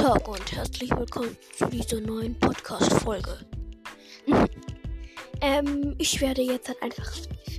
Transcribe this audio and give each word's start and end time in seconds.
Tag 0.00 0.26
und 0.28 0.52
herzlich 0.52 0.90
willkommen 0.92 1.36
zu 1.58 1.66
dieser 1.66 2.00
neuen 2.00 2.34
Podcast-Folge. 2.38 3.36
ähm, 5.42 5.94
ich 5.98 6.18
werde 6.22 6.40
jetzt 6.40 6.68
halt 6.68 6.82
einfach 6.82 7.12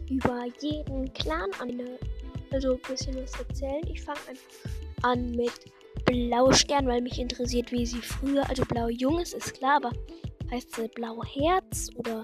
über 0.09 0.45
jeden 0.59 1.13
Clan 1.13 1.51
eine, 1.61 1.99
also 2.51 2.73
ein 2.73 2.81
bisschen 2.81 3.15
was 3.17 3.39
erzählen. 3.39 3.85
Ich 3.85 4.01
fange 4.01 4.17
einfach 4.27 5.03
an 5.03 5.29
mit 5.35 5.51
Blaustern, 6.05 6.87
weil 6.87 7.01
mich 7.01 7.19
interessiert, 7.19 7.71
wie 7.71 7.85
sie 7.85 8.01
früher, 8.01 8.49
also 8.49 8.65
Blau 8.65 8.87
Junges 8.87 9.33
ist 9.33 9.53
klar, 9.53 9.75
aber 9.75 9.91
heißt 10.49 10.75
sie 10.75 10.87
Blau 10.87 11.23
Herz 11.23 11.89
oder 11.95 12.23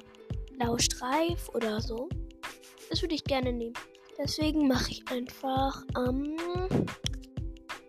Blau 0.57 0.79
Streif 0.79 1.47
oder 1.49 1.79
so? 1.79 2.09
Das 2.89 3.03
würde 3.03 3.13
ich 3.13 3.23
gerne 3.23 3.53
nehmen. 3.53 3.75
Deswegen 4.17 4.67
mache 4.67 4.89
ich 4.89 5.03
einfach 5.11 5.83
ähm, 5.95 6.35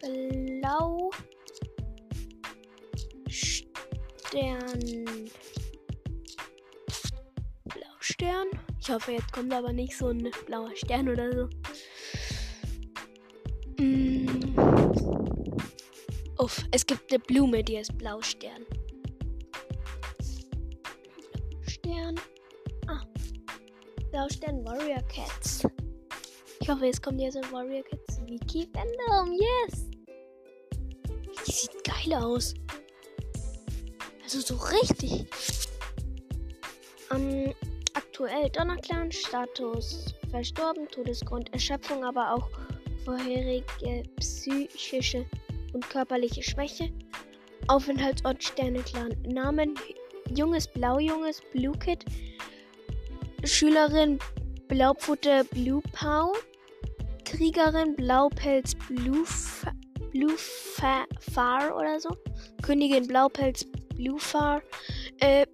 Blau 0.03 1.08
Stern. 4.29 5.31
Blaustern. 7.65 8.49
Ich 8.79 8.91
hoffe, 8.91 9.13
jetzt 9.13 9.33
kommt 9.33 9.55
aber 9.55 9.73
nicht 9.73 9.97
so 9.97 10.09
ein 10.09 10.31
blauer 10.45 10.77
Stern 10.77 11.09
oder 11.09 11.33
so. 11.33 11.49
Mm. 13.83 14.55
Uff, 16.39 16.63
es 16.73 16.85
gibt 16.85 17.11
eine 17.11 17.21
Blume, 17.21 17.65
die 17.65 17.77
ist 17.77 17.97
Blaustern. 17.97 18.67
Stern. 21.67 22.17
Ah. 22.87 23.01
Blaustern 24.11 24.63
Warrior 24.67 25.03
Cats. 25.09 25.63
Ich 26.61 26.69
hoffe, 26.69 26.85
jetzt 26.85 27.03
kommt 27.03 27.19
jetzt 27.19 27.39
ein 27.39 27.51
Warrior 27.51 27.83
Cats 27.83 28.21
Wiki 28.27 28.69
Fandom. 28.75 29.33
Yes! 29.33 29.87
Die 31.47 31.51
sieht 31.51 31.83
geil 31.83 32.13
aus. 32.15 32.53
Also 34.29 34.41
so 34.41 34.57
richtig. 34.57 35.25
Ähm, 37.11 37.55
aktuell 37.95 38.51
Donnerclan, 38.51 39.11
Status 39.11 40.15
verstorben, 40.31 40.87
Todesgrund 40.89 41.51
Erschöpfung, 41.55 42.05
aber 42.05 42.35
auch 42.35 42.51
vorherige 43.07 44.03
psychische 44.17 45.25
und 45.73 45.89
körperliche 45.89 46.43
Schwäche. 46.43 46.91
Aufenthaltsort 47.69 48.45
Sterneclan. 48.45 49.17
Namen 49.27 49.75
Junges 50.37 50.69
Blaujunges 50.69 51.41
Blue 51.55 51.79
Kid. 51.79 52.05
Schülerin 53.45 54.19
Blaupfote 54.69 55.45
Blue 55.53 55.81
Pau. 55.93 56.35
Kriegerin 57.25 57.97
Blaupelz 57.97 58.75
Blue, 58.75 59.25
Blue 60.13 60.37
Fa 60.37 61.07
Far 61.19 61.75
oder 61.75 61.99
so. 61.99 62.11
Königin 62.61 63.07
Blaupelz 63.07 63.67
Bluefar. 63.99 64.63
Äh, 65.19 65.47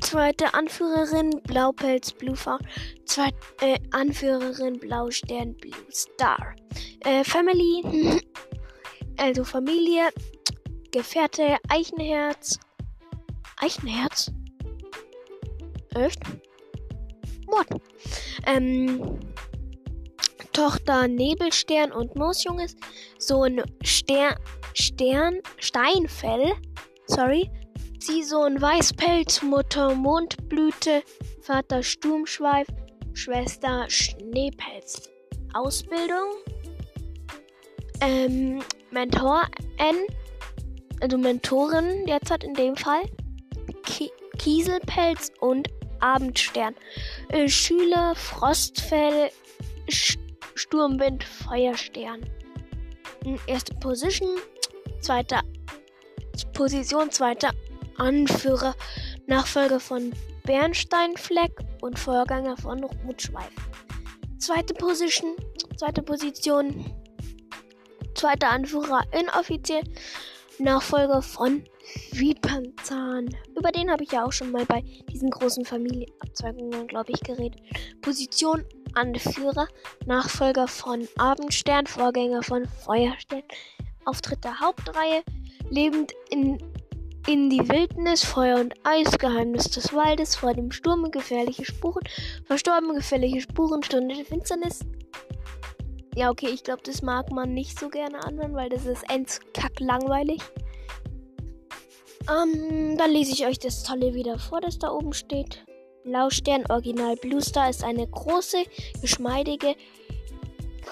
zweite 0.00 0.54
Anführerin 0.54 1.30
Blaupelz 1.42 2.12
Bluefar. 2.12 2.60
Zweite 3.04 3.36
äh, 3.60 3.78
Anführerin 3.90 4.78
Blaustern 4.78 5.54
Blue 5.56 5.74
Star. 5.92 6.54
Äh, 7.04 7.24
Family. 7.24 8.20
Also 9.20 9.42
Familie. 9.42 10.10
Gefährte 10.92 11.56
Eichenherz. 11.68 12.60
Eichenherz? 13.56 14.30
Echt? 15.96 16.20
What? 17.48 17.66
Ähm, 18.46 19.18
Tochter 20.52 21.08
Nebelstern 21.08 21.90
und 21.90 22.14
Moosjunges. 22.14 22.76
Sohn 23.18 23.62
Stern, 23.82 24.36
Stern, 24.74 25.40
Steinfell 25.58 26.52
sorry, 27.08 27.50
Ziehsohn 27.98 28.60
Weißpelz, 28.60 29.42
Mutter 29.42 29.94
Mondblüte, 29.94 31.02
Vater 31.42 31.82
Sturmschweif, 31.82 32.68
Schwester 33.14 33.86
Schneepelz. 33.88 35.10
Ausbildung, 35.54 36.34
ähm, 38.00 38.62
Mentor 38.90 39.42
N, 39.78 39.96
also 41.00 41.16
Mentorin 41.16 42.04
derzeit 42.06 42.44
in 42.44 42.54
dem 42.54 42.76
Fall, 42.76 43.02
Ki 43.84 44.10
Kieselpelz 44.36 45.32
und 45.40 45.68
Abendstern. 46.00 46.74
Äh, 47.30 47.48
Schüler 47.48 48.14
Frostfell, 48.14 49.30
Sch 49.88 50.16
Sturmwind, 50.54 51.24
Feuerstern. 51.24 52.20
Erste 53.46 53.74
Position, 53.76 54.36
zweiter 55.00 55.42
Position 56.46 57.10
zweiter 57.10 57.50
Anführer, 57.96 58.74
Nachfolger 59.26 59.80
von 59.80 60.12
Bernsteinfleck 60.44 61.52
und 61.82 61.98
Vorgänger 61.98 62.56
von 62.56 62.82
Rotschweif. 62.84 63.52
Zweite 64.38 64.72
Position, 64.74 65.36
zweite 65.76 66.02
Position, 66.02 66.92
zweiter 68.14 68.50
Anführer 68.50 69.02
inoffiziell, 69.12 69.82
Nachfolger 70.58 71.22
von 71.22 71.64
Vipernzahn. 72.12 73.28
Über 73.56 73.70
den 73.70 73.90
habe 73.90 74.04
ich 74.04 74.12
ja 74.12 74.24
auch 74.24 74.32
schon 74.32 74.50
mal 74.50 74.64
bei 74.64 74.82
diesen 75.10 75.30
großen 75.30 75.64
Familienabzweigungen, 75.64 76.86
glaube 76.86 77.12
ich, 77.12 77.20
geredet. 77.20 77.60
Position 78.00 78.64
Anführer, 78.94 79.68
Nachfolger 80.06 80.66
von 80.66 81.06
Abendstern, 81.18 81.86
Vorgänger 81.86 82.42
von 82.42 82.66
Feuerstern. 82.66 83.42
Auftritt 84.04 84.42
der 84.42 84.58
Hauptreihe, 84.58 85.22
lebend 85.70 86.12
in, 86.30 86.58
in 87.26 87.50
die 87.50 87.68
Wildnis, 87.68 88.24
Feuer 88.24 88.60
und 88.60 88.74
Eis, 88.84 89.18
Geheimnis 89.18 89.64
des 89.64 89.92
Waldes, 89.92 90.36
vor 90.36 90.54
dem 90.54 90.70
Sturm 90.70 91.10
gefährliche 91.10 91.64
Spuren, 91.64 92.02
verstorben 92.44 92.94
gefährliche 92.94 93.40
Spuren, 93.40 93.82
Stunde 93.82 94.14
der 94.14 94.24
Finsternis. 94.24 94.80
Ja, 96.14 96.30
okay, 96.30 96.48
ich 96.48 96.64
glaube, 96.64 96.82
das 96.84 97.02
mag 97.02 97.30
man 97.30 97.54
nicht 97.54 97.78
so 97.78 97.88
gerne 97.88 98.24
anhören, 98.24 98.54
weil 98.54 98.68
das 98.68 98.86
ist 98.86 99.08
endkack 99.08 99.78
langweilig. 99.78 100.40
Ähm, 102.28 102.96
dann 102.98 103.10
lese 103.10 103.32
ich 103.32 103.46
euch 103.46 103.58
das 103.58 103.84
Tolle 103.84 104.14
wieder 104.14 104.38
vor, 104.38 104.60
das 104.60 104.78
da 104.78 104.90
oben 104.90 105.12
steht. 105.12 105.64
Blaustern 106.04 106.64
Original 106.70 107.16
Blue 107.16 107.40
Star 107.40 107.70
ist 107.70 107.84
eine 107.84 108.06
große, 108.06 108.64
geschmeidige, 109.00 109.76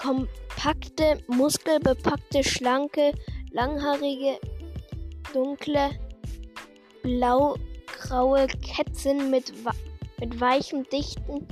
kompakte, 0.01 1.21
muskelbepackte, 1.27 2.43
schlanke, 2.43 3.13
langhaarige, 3.51 4.39
dunkle, 5.33 5.91
blau-graue 7.03 8.47
Kätzchen 8.47 9.29
mit, 9.29 9.53
mit 10.19 10.39
weichem, 10.39 10.83
dichten 10.89 11.47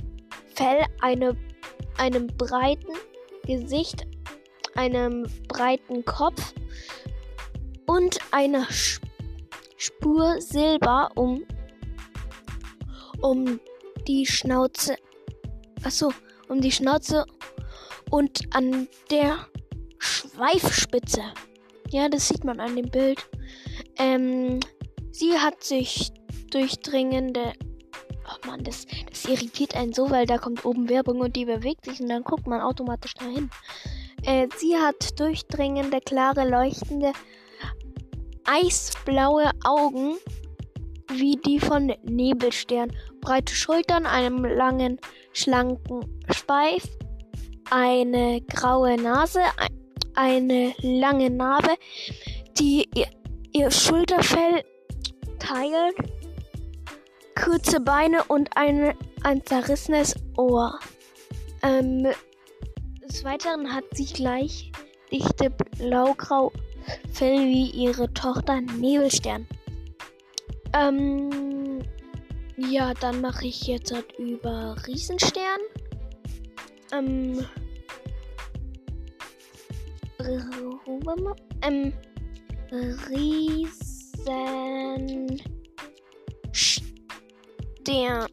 Fell, 0.54 0.84
eine, 1.00 1.36
einem 1.98 2.26
breiten 2.26 2.94
Gesicht, 3.46 4.06
einem 4.74 5.26
breiten 5.48 6.04
Kopf 6.04 6.54
und 7.86 8.18
einer 8.30 8.66
Spur 9.76 10.40
Silber 10.40 11.10
um, 11.14 11.44
um 13.20 13.60
die 14.06 14.26
Schnauze. 14.26 14.96
Achso, 15.84 16.12
um 16.48 16.60
die 16.60 16.72
Schnauze 16.72 17.24
und 18.10 18.40
an 18.54 18.88
der 19.10 19.46
Schweifspitze. 19.98 21.22
Ja, 21.90 22.08
das 22.08 22.28
sieht 22.28 22.44
man 22.44 22.60
an 22.60 22.76
dem 22.76 22.90
Bild. 22.90 23.28
Ähm, 23.98 24.60
sie 25.10 25.34
hat 25.34 25.62
sich 25.62 26.12
durchdringende. 26.50 27.52
Oh 28.28 28.46
Mann, 28.46 28.64
das, 28.64 28.86
das 29.08 29.24
irritiert 29.24 29.76
einen 29.76 29.92
so, 29.92 30.10
weil 30.10 30.26
da 30.26 30.38
kommt 30.38 30.64
oben 30.64 30.88
Werbung 30.88 31.20
und 31.20 31.36
die 31.36 31.44
bewegt 31.44 31.84
sich 31.84 32.00
und 32.00 32.08
dann 32.08 32.24
guckt 32.24 32.46
man 32.46 32.60
automatisch 32.60 33.14
dahin. 33.14 33.50
Äh, 34.24 34.48
sie 34.56 34.76
hat 34.76 35.18
durchdringende, 35.20 36.00
klare, 36.00 36.48
leuchtende, 36.48 37.12
eisblaue 38.44 39.50
Augen 39.64 40.16
wie 41.12 41.36
die 41.36 41.60
von 41.60 41.92
Nebelstern, 42.02 42.90
breite 43.20 43.54
Schultern, 43.54 44.06
einem 44.06 44.44
langen, 44.44 44.98
schlanken 45.32 46.04
Speif, 46.30 46.88
eine 47.70 48.40
graue 48.42 49.00
Nase, 49.00 49.40
eine 50.14 50.74
lange 50.80 51.30
Narbe, 51.30 51.74
die 52.58 52.88
ihr, 53.56 53.70
Schulterfell 53.70 54.62
teilt, 55.38 55.96
kurze 57.34 57.80
Beine 57.80 58.22
und 58.24 58.50
eine, 58.54 58.94
ein 59.22 59.44
zerrissenes 59.46 60.14
Ohr. 60.36 60.78
Ähm, 61.62 62.06
des 63.08 63.24
Weiteren 63.24 63.72
hat 63.72 63.84
sie 63.94 64.04
gleich 64.06 64.70
dichte 65.10 65.50
blaugrau 65.78 66.52
Fell 67.12 67.46
wie 67.46 67.70
ihre 67.70 68.12
Tochter 68.12 68.60
Nebelstern. 68.60 69.46
Ähm, 70.72 71.80
ja, 72.56 72.94
dann 72.94 73.20
mache 73.20 73.46
ich 73.46 73.66
jetzt 73.66 73.92
halt 73.92 74.12
über 74.18 74.76
Riesenstern. 74.86 75.60
Ähm, 76.92 77.44
ähm, 81.62 81.92
Riesen. 82.70 83.66
Stern. 86.52 88.28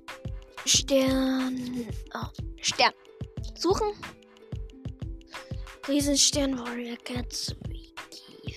Stern. 0.66 1.88
Oh, 2.14 2.28
Stern. 2.62 2.94
Suchen. 3.56 3.92
Riesenstern 5.88 6.58
Warrior 6.58 6.98
Cats 6.98 7.56
Wiki 7.68 8.56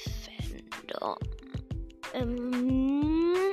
Ähm, 2.14 3.52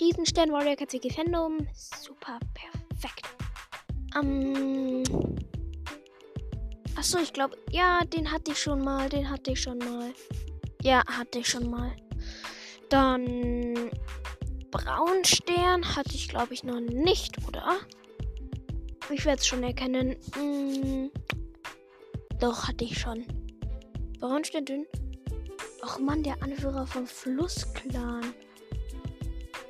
Riesenstern 0.00 0.50
Warrior 0.50 0.76
Cats 0.76 0.94
Wiki 0.94 1.10
Fandom. 1.10 1.66
Super 1.74 2.40
perfekt. 2.54 3.28
Ähm. 4.16 5.04
Achso, 6.96 7.18
ich 7.18 7.32
glaube, 7.32 7.56
ja, 7.70 8.04
den 8.04 8.30
hatte 8.32 8.52
ich 8.52 8.58
schon 8.58 8.82
mal. 8.82 9.08
Den 9.08 9.28
hatte 9.30 9.52
ich 9.52 9.60
schon 9.60 9.78
mal. 9.78 10.12
Ja, 10.82 11.02
hatte 11.06 11.40
ich 11.40 11.48
schon 11.48 11.70
mal. 11.70 11.92
Dann 12.88 13.90
Braunstern 14.70 15.96
hatte 15.96 16.14
ich, 16.14 16.28
glaube 16.28 16.54
ich, 16.54 16.64
noch 16.64 16.80
nicht, 16.80 17.36
oder? 17.46 17.78
Ich 19.10 19.24
werde 19.24 19.40
es 19.40 19.46
schon 19.46 19.62
erkennen. 19.62 20.16
Hm, 20.34 21.10
doch, 22.38 22.68
hatte 22.68 22.84
ich 22.84 22.98
schon. 22.98 23.26
Braunstern 24.20 24.64
dünn. 24.64 24.86
Och 25.82 25.98
Mann, 25.98 26.22
der 26.22 26.42
Anführer 26.42 26.86
vom 26.86 27.06
Flussclan. 27.06 28.34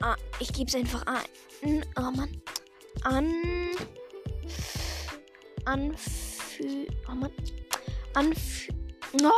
Ah, 0.01 0.17
ich 0.39 0.53
gebe 0.53 0.69
es 0.69 0.75
einfach 0.75 1.05
ein. 1.07 1.85
Oh 1.97 2.11
Mann. 2.11 2.41
An. 3.05 3.33
Anfü. 5.65 6.87
Oh 7.09 7.15
Mann. 7.15 7.33
Anfü. 8.15 8.73
No! 9.21 9.31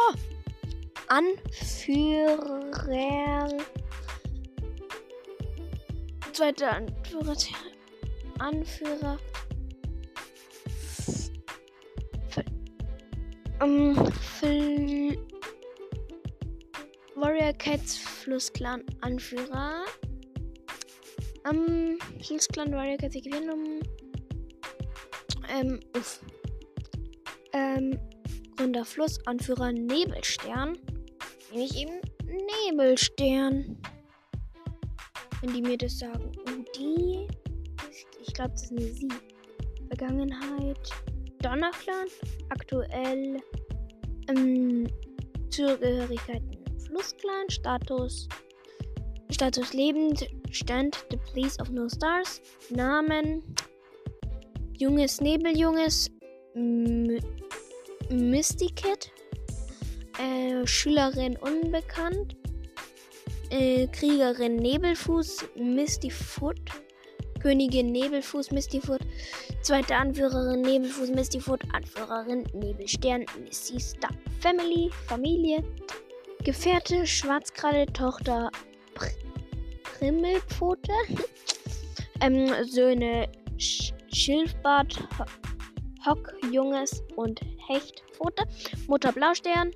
Anführer. 1.13 2.49
Zweiter 6.33 6.77
Anführer. 6.77 7.37
Anführer. 8.39 9.19
Um, 13.61 14.11
ähm, 14.43 15.19
Warrior 17.15 17.53
Cats 17.59 17.99
Flussclan 17.99 18.83
Anführer. 19.03 19.85
Am 21.45 21.59
um, 21.59 21.99
Flussclan 22.23 22.73
Warrior 22.73 22.97
Cats 22.97 23.17
gewinnen. 23.17 23.83
Ähm, 25.51 25.79
uff. 25.95 26.21
Ähm, 27.53 27.99
Gründer 28.57 28.87
Fluss, 28.87 29.19
Anführer 29.27 29.73
Nebelstern. 29.73 30.79
Nehme 31.53 31.65
ich 31.65 31.77
eben 31.77 32.01
Nebelstern. 32.25 33.77
Wenn 35.43 35.53
die 35.53 35.61
mir 35.61 35.77
das 35.77 35.99
sagen. 35.99 36.33
Und 36.47 36.67
die. 36.79 37.27
Ich 38.27 38.33
glaube, 38.33 38.53
das 38.53 38.63
ist 38.63 38.71
eine 38.71 38.81
Sie. 38.81 39.09
Vergangenheit. 39.89 40.91
Donnerclan. 41.43 42.07
Aktuell. 42.49 43.43
Ähm, 44.29 44.87
Zugehörigkeiten. 45.51 46.57
Flussclan. 46.87 47.51
Status. 47.51 48.29
Status 49.31 49.75
lebend. 49.75 50.27
Stand 50.51 51.05
The 51.11 51.19
Police 51.19 51.61
of 51.61 51.69
No 51.69 51.87
Stars. 51.87 52.41
Namen. 52.71 53.43
Junges 54.79 55.21
Nebeljunges. 55.21 56.11
M 56.55 57.19
Mystikit. 58.09 59.13
Äh, 60.19 60.67
Schülerin 60.67 61.37
unbekannt. 61.39 62.37
Äh, 63.51 63.87
Kriegerin 63.89 64.57
Nebelfuß, 64.57 65.45
Misty 65.57 66.11
Foot. 66.11 66.61
Königin 67.41 67.91
Nebelfuß, 67.91 68.53
Misty 68.53 68.81
Foot. 68.81 69.03
Zweite 69.63 69.97
Anführerin 69.97 70.61
Nebelfuß, 70.63 71.11
Misty 71.11 71.41
Foot. 71.41 71.63
Anführerin 71.73 72.45
Nebelstern, 72.53 73.25
Misty 73.43 73.81
Star. 73.81 74.11
Family, 74.41 74.91
Familie. 75.07 75.65
Gefährte, 76.45 77.07
Schwarzkralle, 77.07 77.87
Tochter, 77.87 78.51
Pr 78.95 79.09
Primmelpfote. 79.99 80.93
ähm, 82.21 82.49
Söhne, 82.65 83.29
Sch 83.59 83.93
Schilfbart, 84.13 85.09
Hock, 86.07 86.35
Junges 86.51 87.03
und 87.17 87.41
Hechtpfote. 87.67 88.45
Mutter 88.87 89.13
Blaustern. 89.13 89.71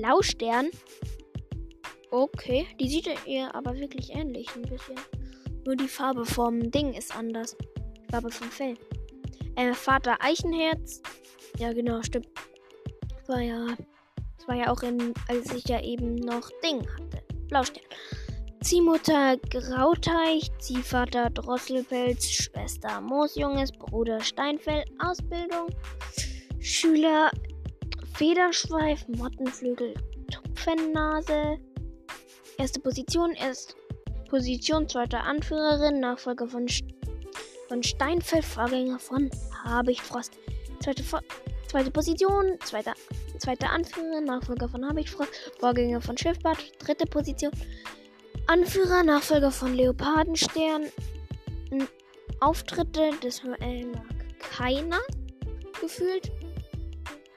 Blaustern. 0.00 0.70
Okay, 2.10 2.66
die 2.78 2.88
sieht 2.88 3.08
ihr 3.26 3.54
aber 3.54 3.74
wirklich 3.76 4.14
ähnlich 4.14 4.48
ein 4.54 4.62
bisschen. 4.62 4.96
Nur 5.64 5.76
die 5.76 5.88
Farbe 5.88 6.24
vom 6.24 6.70
Ding 6.70 6.92
ist 6.92 7.16
anders. 7.16 7.56
Die 7.78 8.10
Farbe 8.10 8.30
vom 8.30 8.50
Fell. 8.50 8.74
Äh, 9.56 9.72
Vater 9.72 10.16
Eichenherz. 10.20 11.02
Ja, 11.58 11.72
genau, 11.72 12.02
stimmt. 12.02 12.28
Das 13.08 13.28
war 13.28 13.40
ja. 13.40 13.66
Das 14.36 14.48
war 14.48 14.54
ja 14.54 14.70
auch 14.70 14.82
in, 14.82 15.12
als 15.28 15.52
ich 15.54 15.66
ja 15.68 15.82
eben 15.82 16.14
noch 16.16 16.50
Ding 16.62 16.86
hatte. 16.88 17.22
Blaustern. 17.48 17.82
Ziehmutter 18.62 19.36
Grauteich, 19.50 20.50
Ziehvater 20.58 21.30
Drosselpelz, 21.30 22.28
Schwester 22.28 23.00
Moosjunges, 23.00 23.72
Bruder 23.72 24.20
Steinfell, 24.20 24.84
Ausbildung, 24.98 25.68
Schüler 26.58 27.30
Federschweif, 28.16 29.06
Mottenflügel, 29.08 29.92
Tupfennase, 30.30 31.58
erste 32.56 32.80
Position, 32.80 33.32
erste 33.32 33.74
Position, 34.30 34.88
zweiter 34.88 35.22
Anführerin, 35.22 36.00
Nachfolger 36.00 36.48
von, 36.48 36.66
von 37.68 37.82
Steinfell, 37.82 38.42
Vorgänger 38.42 38.98
von 38.98 39.30
Habichtfrost, 39.64 40.32
zweite, 40.80 41.04
zweite 41.68 41.90
Position, 41.90 42.56
zweiter, 42.64 42.94
zweiter 43.38 43.70
Anführer, 43.70 44.22
Nachfolger 44.22 44.70
von 44.70 44.88
Habichtfrost, 44.88 45.52
Vorgänger 45.60 46.00
von 46.00 46.16
Schiffbad, 46.16 46.56
dritte 46.78 47.04
Position, 47.04 47.52
Anführer, 48.46 49.02
Nachfolger 49.02 49.50
von 49.50 49.74
Leopardenstern. 49.74 50.84
Auftritte, 52.40 53.10
das 53.20 53.42
mag 53.44 53.58
keiner 54.38 55.00
gefühlt. 55.80 56.32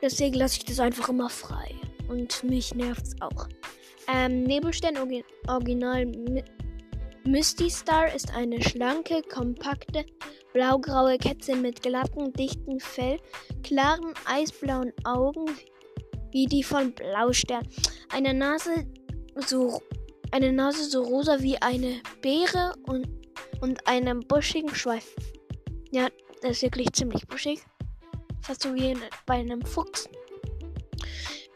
Deswegen 0.01 0.35
lasse 0.35 0.57
ich 0.57 0.65
das 0.65 0.79
einfach 0.79 1.09
immer 1.09 1.29
frei. 1.29 1.75
Und 2.07 2.43
mich 2.43 2.73
nervt 2.73 3.07
es 3.07 3.21
auch. 3.21 3.47
Ähm, 4.11 4.43
Nebelstern 4.43 4.97
Original 5.47 6.11
Misty 7.25 7.69
Star 7.69 8.13
ist 8.13 8.33
eine 8.33 8.61
schlanke, 8.63 9.21
kompakte, 9.21 10.05
blaugraue 10.53 11.17
Kätze 11.17 11.55
mit 11.55 11.81
glatten, 11.83 12.33
dichten 12.33 12.79
Fell, 12.79 13.19
klaren, 13.61 14.13
eisblauen 14.25 14.91
Augen 15.03 15.45
wie 16.31 16.47
die 16.47 16.63
von 16.63 16.93
Blaustern. 16.93 17.67
Eine 18.11 18.33
Nase 18.33 18.87
so 19.47 19.81
eine 20.31 20.51
Nase 20.51 20.83
so 20.85 21.03
rosa 21.03 21.41
wie 21.41 21.57
eine 21.61 22.01
Beere 22.21 22.73
und, 22.87 23.07
und 23.61 23.85
einem 23.87 24.21
buschigen 24.21 24.73
Schweif. 24.73 25.15
Ja, 25.91 26.07
das 26.41 26.51
ist 26.51 26.61
wirklich 26.63 26.91
ziemlich 26.93 27.27
buschig. 27.27 27.59
Fast 28.41 28.63
so 28.63 28.73
wie 28.73 28.91
in, 28.91 28.99
bei 29.25 29.35
einem 29.35 29.61
Fuchs. 29.61 30.09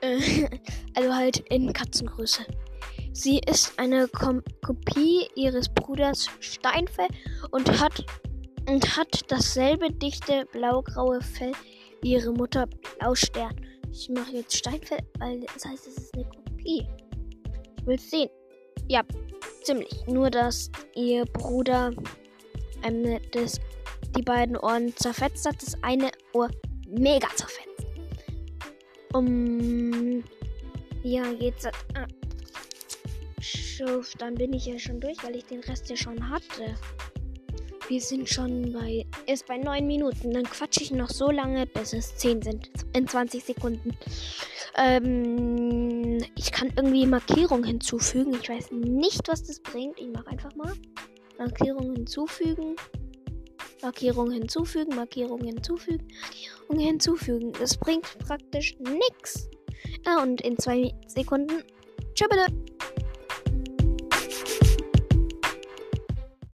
Äh, 0.02 0.48
also 0.96 1.14
halt 1.14 1.40
in 1.50 1.72
Katzengröße. 1.72 2.46
Sie 3.14 3.40
ist 3.40 3.78
eine 3.78 4.08
Kom 4.08 4.42
Kopie 4.66 5.28
ihres 5.36 5.70
Bruders 5.70 6.28
Steinfell 6.40 7.08
und 7.52 7.80
hat, 7.80 8.04
und 8.68 8.98
hat 8.98 9.32
dasselbe 9.32 9.92
dichte 9.92 10.46
blaugraue 10.52 11.22
Fell 11.22 11.52
wie 12.02 12.14
ihre 12.14 12.32
Mutter 12.32 12.68
Blaustern. 12.98 13.56
Ich 13.92 14.10
mache 14.10 14.32
jetzt 14.38 14.58
Steinfell, 14.58 15.00
weil 15.20 15.42
das 15.42 15.66
heißt, 15.66 15.88
es 15.88 15.98
ist 15.98 16.16
eine 16.16 16.26
Kopie. 16.26 16.88
Ich 17.78 17.86
will 17.86 18.00
sehen. 18.00 18.30
Ja, 18.90 19.04
ziemlich. 19.64 20.06
Nur, 20.08 20.32
dass 20.32 20.72
ihr 20.96 21.26
Bruder 21.26 21.92
ähm, 22.84 23.20
das, 23.32 23.60
die 24.18 24.24
beiden 24.24 24.58
Ohren 24.58 24.96
zerfetzt 24.96 25.48
hat. 25.48 25.62
Das 25.62 25.82
eine 25.84 26.10
Ohr 26.34 26.50
mega 26.94 27.28
zerfetzt. 27.36 27.86
Um. 29.14 30.24
Ja, 31.04 31.30
jetzt. 31.40 31.66
Äh, 31.66 31.72
Schuf, 33.40 34.14
dann 34.18 34.36
bin 34.36 34.54
ich 34.54 34.66
ja 34.66 34.80
schon 34.80 35.00
durch, 35.02 35.24
weil 35.24 35.36
ich 35.36 35.46
den 35.46 35.60
Rest 35.62 35.90
ja 35.90 35.98
schon 35.98 36.30
hatte. 36.30 36.76
Wir 37.88 38.00
sind 38.00 38.30
schon 38.30 38.72
bei. 38.72 39.06
Ist 39.28 39.46
bei 39.48 39.58
9 39.58 39.86
Minuten. 39.86 40.32
Dann 40.32 40.44
quatsche 40.44 40.84
ich 40.84 40.92
noch 40.92 41.10
so 41.10 41.30
lange, 41.30 41.66
bis 41.68 41.94
es 41.94 42.16
10 42.16 42.42
sind. 42.42 42.70
In 42.96 43.08
20 43.08 43.44
Sekunden. 43.44 43.98
Ähm, 44.76 46.24
ich 46.36 46.52
kann 46.52 46.72
irgendwie 46.76 47.06
Markierungen 47.06 47.66
hinzufügen. 47.66 48.38
Ich 48.42 48.50
weiß 48.50 48.72
nicht, 48.72 49.28
was 49.28 49.44
das 49.44 49.60
bringt. 49.60 50.00
Ich 50.00 50.08
mache 50.08 50.28
einfach 50.28 50.56
mal. 50.56 50.74
Markierungen 51.38 51.96
hinzufügen. 51.96 52.76
Markierungen 53.84 54.32
hinzufügen, 54.32 54.96
Markierungen 54.96 55.46
hinzufügen, 55.46 56.08
Markierungen 56.64 56.80
hinzufügen. 56.80 57.52
Das 57.60 57.78
bringt 57.78 58.18
praktisch 58.20 58.76
nichts. 58.80 59.50
Ja, 60.06 60.22
und 60.22 60.42
in 60.42 60.58
zwei 60.58 60.94
Sekunden. 61.08 61.64
Tschüss 62.14 62.30
bitte. 62.30 62.93